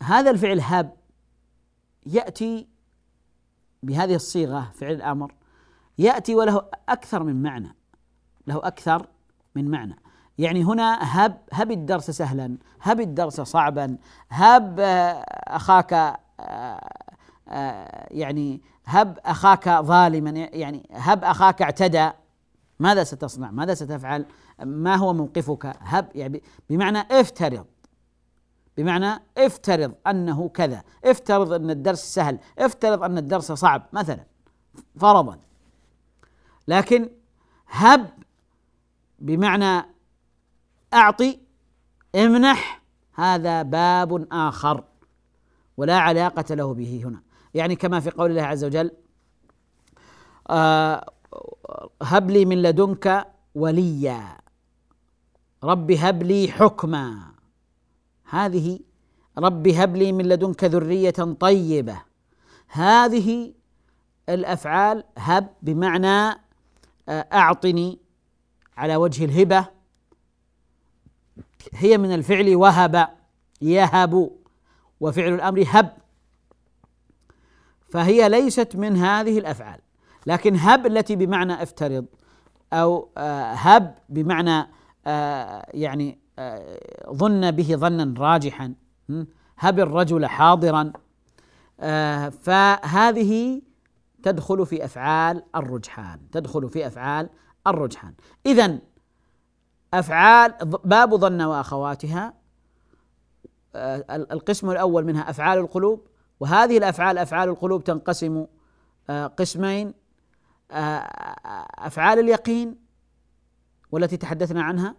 هذا 0.00 0.30
الفعل 0.30 0.60
هب 0.60 0.96
يأتي 2.06 2.68
بهذه 3.82 4.14
الصيغة 4.14 4.70
فعل 4.74 4.92
الامر 4.92 5.34
يأتي 5.98 6.34
وله 6.34 6.68
أكثر 6.88 7.22
من 7.22 7.42
معنى 7.42 7.74
له 8.46 8.66
أكثر 8.66 9.06
من 9.54 9.70
معنى. 9.70 9.96
يعني 10.38 10.64
هنا 10.64 10.98
هب 11.02 11.38
هب 11.52 11.70
الدرس 11.70 12.10
سهلا 12.10 12.58
هب 12.80 13.00
الدرس 13.00 13.40
صعبا 13.40 13.98
هب 14.28 14.80
أخاك 15.48 16.20
يعني 18.10 18.62
هب 18.88 19.18
أخاك 19.24 19.68
ظالما 19.68 20.30
يعني 20.30 20.88
هب 20.92 21.24
أخاك 21.24 21.62
اعتدى. 21.62 22.10
ماذا 22.80 23.04
ستصنع؟ 23.04 23.50
ماذا 23.50 23.74
ستفعل؟ 23.74 24.26
ما 24.64 24.96
هو 24.96 25.12
موقفك؟ 25.12 25.76
هب 25.80 26.08
يعني 26.14 26.42
بمعنى 26.70 26.98
افترض. 26.98 27.66
بمعنى 28.76 29.22
افترض 29.38 29.94
أنه 30.06 30.48
كذا، 30.48 30.82
افترض 31.04 31.52
أن 31.52 31.70
الدرس 31.70 32.14
سهل، 32.14 32.38
افترض 32.58 33.02
أن 33.02 33.18
الدرس 33.18 33.52
صعب 33.52 33.82
مثلا. 33.92 34.24
فرضا. 34.96 35.38
لكن 36.68 37.10
هب 37.68 38.10
بمعنى 39.18 39.86
أعطي 40.94 41.38
امنح. 42.14 42.82
هذا 43.14 43.62
باب 43.62 44.26
آخر. 44.32 44.84
ولا 45.76 45.98
علاقة 45.98 46.54
له 46.54 46.74
به 46.74 47.02
هنا. 47.04 47.27
يعني 47.58 47.76
كما 47.76 48.00
في 48.00 48.10
قول 48.10 48.30
الله 48.30 48.42
عز 48.42 48.64
وجل 48.64 48.90
آه 50.50 51.10
هب 52.02 52.30
لي 52.30 52.44
من 52.44 52.62
لدنك 52.62 53.26
وليا. 53.54 54.38
رب 55.64 55.90
هب 55.90 56.22
لي 56.22 56.48
حكما. 56.48 57.20
هذه 58.24 58.80
رب 59.38 59.68
هب 59.68 59.96
لي 59.96 60.12
من 60.12 60.28
لدنك 60.28 60.64
ذرية 60.64 61.10
طيبة. 61.40 62.02
هذه 62.68 63.52
الأفعال 64.28 65.04
هب 65.18 65.48
بمعنى 65.62 66.40
آه، 67.08 67.26
أعطني 67.32 67.98
على 68.76 68.96
وجه 68.96 69.24
الهبة. 69.24 69.66
هي 71.74 71.98
من 71.98 72.14
الفعل 72.14 72.56
وهب 72.56 73.08
يهب. 73.62 74.30
وفعل 75.00 75.34
الأمر 75.34 75.64
هب. 75.66 75.96
فهي 77.88 78.28
ليست 78.28 78.76
من 78.76 78.96
هذه 78.96 79.38
الأفعال. 79.38 79.80
لكن 80.26 80.56
هب 80.56 80.86
التي 80.86 81.16
بمعنى 81.16 81.62
افترض 81.62 82.06
أو 82.72 83.08
آه، 83.18 83.52
هب 83.52 83.94
بمعنى 84.08 84.66
آه، 85.06 85.66
يعني 85.74 86.18
آه، 86.38 87.12
ظن 87.12 87.50
به 87.50 87.76
ظنا 87.76 88.14
راجحا 88.18 88.74
هب 89.58 89.80
الرجل 89.80 90.26
حاضرا 90.26 90.92
فهذه 92.30 93.62
تدخل 94.22 94.66
في 94.66 94.84
أفعال 94.84 95.42
الرجحان 95.56 96.30
تدخل 96.32 96.68
في 96.68 96.86
أفعال 96.86 97.28
الرجحان. 97.66 98.14
اذا 98.46 98.78
أفعال 99.94 100.54
باب 100.84 101.14
ظن 101.14 101.42
وأخواتها 101.42 102.34
القسم 104.10 104.70
الأول 104.70 105.04
منها 105.04 105.30
أفعال 105.30 105.58
القلوب 105.58 106.06
وهذه 106.40 106.78
الأفعال 106.78 107.18
أفعال 107.18 107.48
القلوب 107.48 107.84
تنقسم 107.84 108.46
قسمين 109.36 109.94
أفعال 111.78 112.18
اليقين 112.18 112.76
والتي 113.92 114.16
تحدثنا 114.16 114.62
عنها 114.62 114.94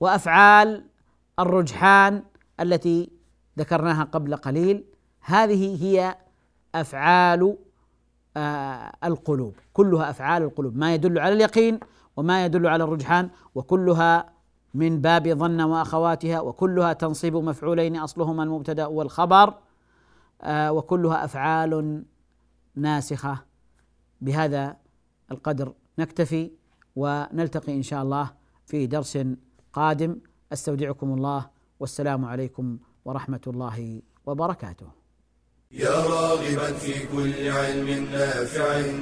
وأفعال 0.00 0.84
الرجحان 1.38 2.22
التي 2.60 3.10
ذكرناها 3.58 4.04
قبل 4.04 4.36
قليل. 4.36 4.84
هذه 5.20 5.84
هي 5.84 6.16
أفعال 6.74 7.56
آه، 8.36 8.92
القلوب. 9.04 9.54
كلها 9.72 10.10
أفعال 10.10 10.42
القلوب. 10.42 10.76
ما 10.76 10.94
يدل 10.94 11.18
على 11.18 11.34
اليقين 11.34 11.80
وما 12.16 12.44
يدل 12.44 12.66
على 12.66 12.84
الرجحان 12.84 13.30
وكلها 13.54 14.32
من 14.74 15.00
باب 15.00 15.28
ظن 15.28 15.60
وأخواتها 15.60 16.40
وكلها 16.40 16.92
تنصيب 16.92 17.36
مفعولين 17.36 17.96
أصلهما 17.96 18.42
المبتدأ 18.42 18.86
والخبر. 18.86 19.48
آه، 19.48 19.54
وكلها 20.44 21.24
أفعال 21.24 22.04
ناسخة. 22.74 23.44
بهذا 24.20 24.76
القدر 25.30 25.74
نكتفي 25.98 26.50
ونلتقي 26.96 27.72
إن 27.74 27.82
شاء 27.82 28.02
الله 28.02 28.30
في 28.66 28.86
درس 28.86 29.18
قادم. 29.72 30.16
أستودعكم 30.52 31.12
الله. 31.14 31.50
والسلام 31.80 32.24
عليكم 32.24 32.78
ورحمة 33.04 33.40
الله 33.46 34.02
وبركاته. 34.26 34.86
يا 35.70 35.90
راغبا 35.90 36.72
في 36.72 37.06
كل 37.06 37.48
علم 37.48 37.88
نافع 38.12 38.92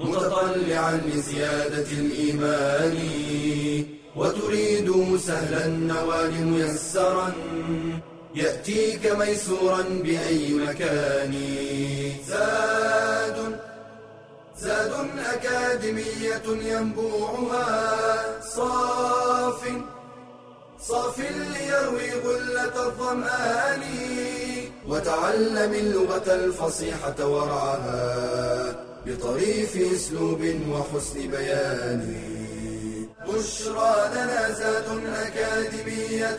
متطلعا 0.00 0.96
لزيادة 0.96 1.90
الإيمان 1.92 2.96
وتريد 4.16 5.16
سهلا 5.16 5.66
النوال 5.66 6.46
ميسرا. 6.46 7.32
يأتيك 8.34 9.06
ميسورا 9.06 9.82
بأي 9.82 10.52
مكان. 10.52 11.34
زاد 12.28 13.58
زاد 14.58 14.92
أكاديمية 15.18 16.46
ينبوعها. 16.46 18.40
صاف 18.40 19.62
صاف 20.80 21.18
ليروي 21.18 22.12
غلة 22.12 22.86
الظمآن. 22.86 23.82
وتعلم 24.88 25.72
اللغة 25.74 26.34
الفصيحة 26.34 27.26
ورعاها 27.26 28.76
بطريف 29.06 29.76
أسلوب 29.94 30.40
وحسن 30.70 31.30
بيان. 31.30 32.34
بشرى 33.28 34.10
لنا 34.12 34.50
زاد 34.50 34.88
أكاديمية 35.26 36.38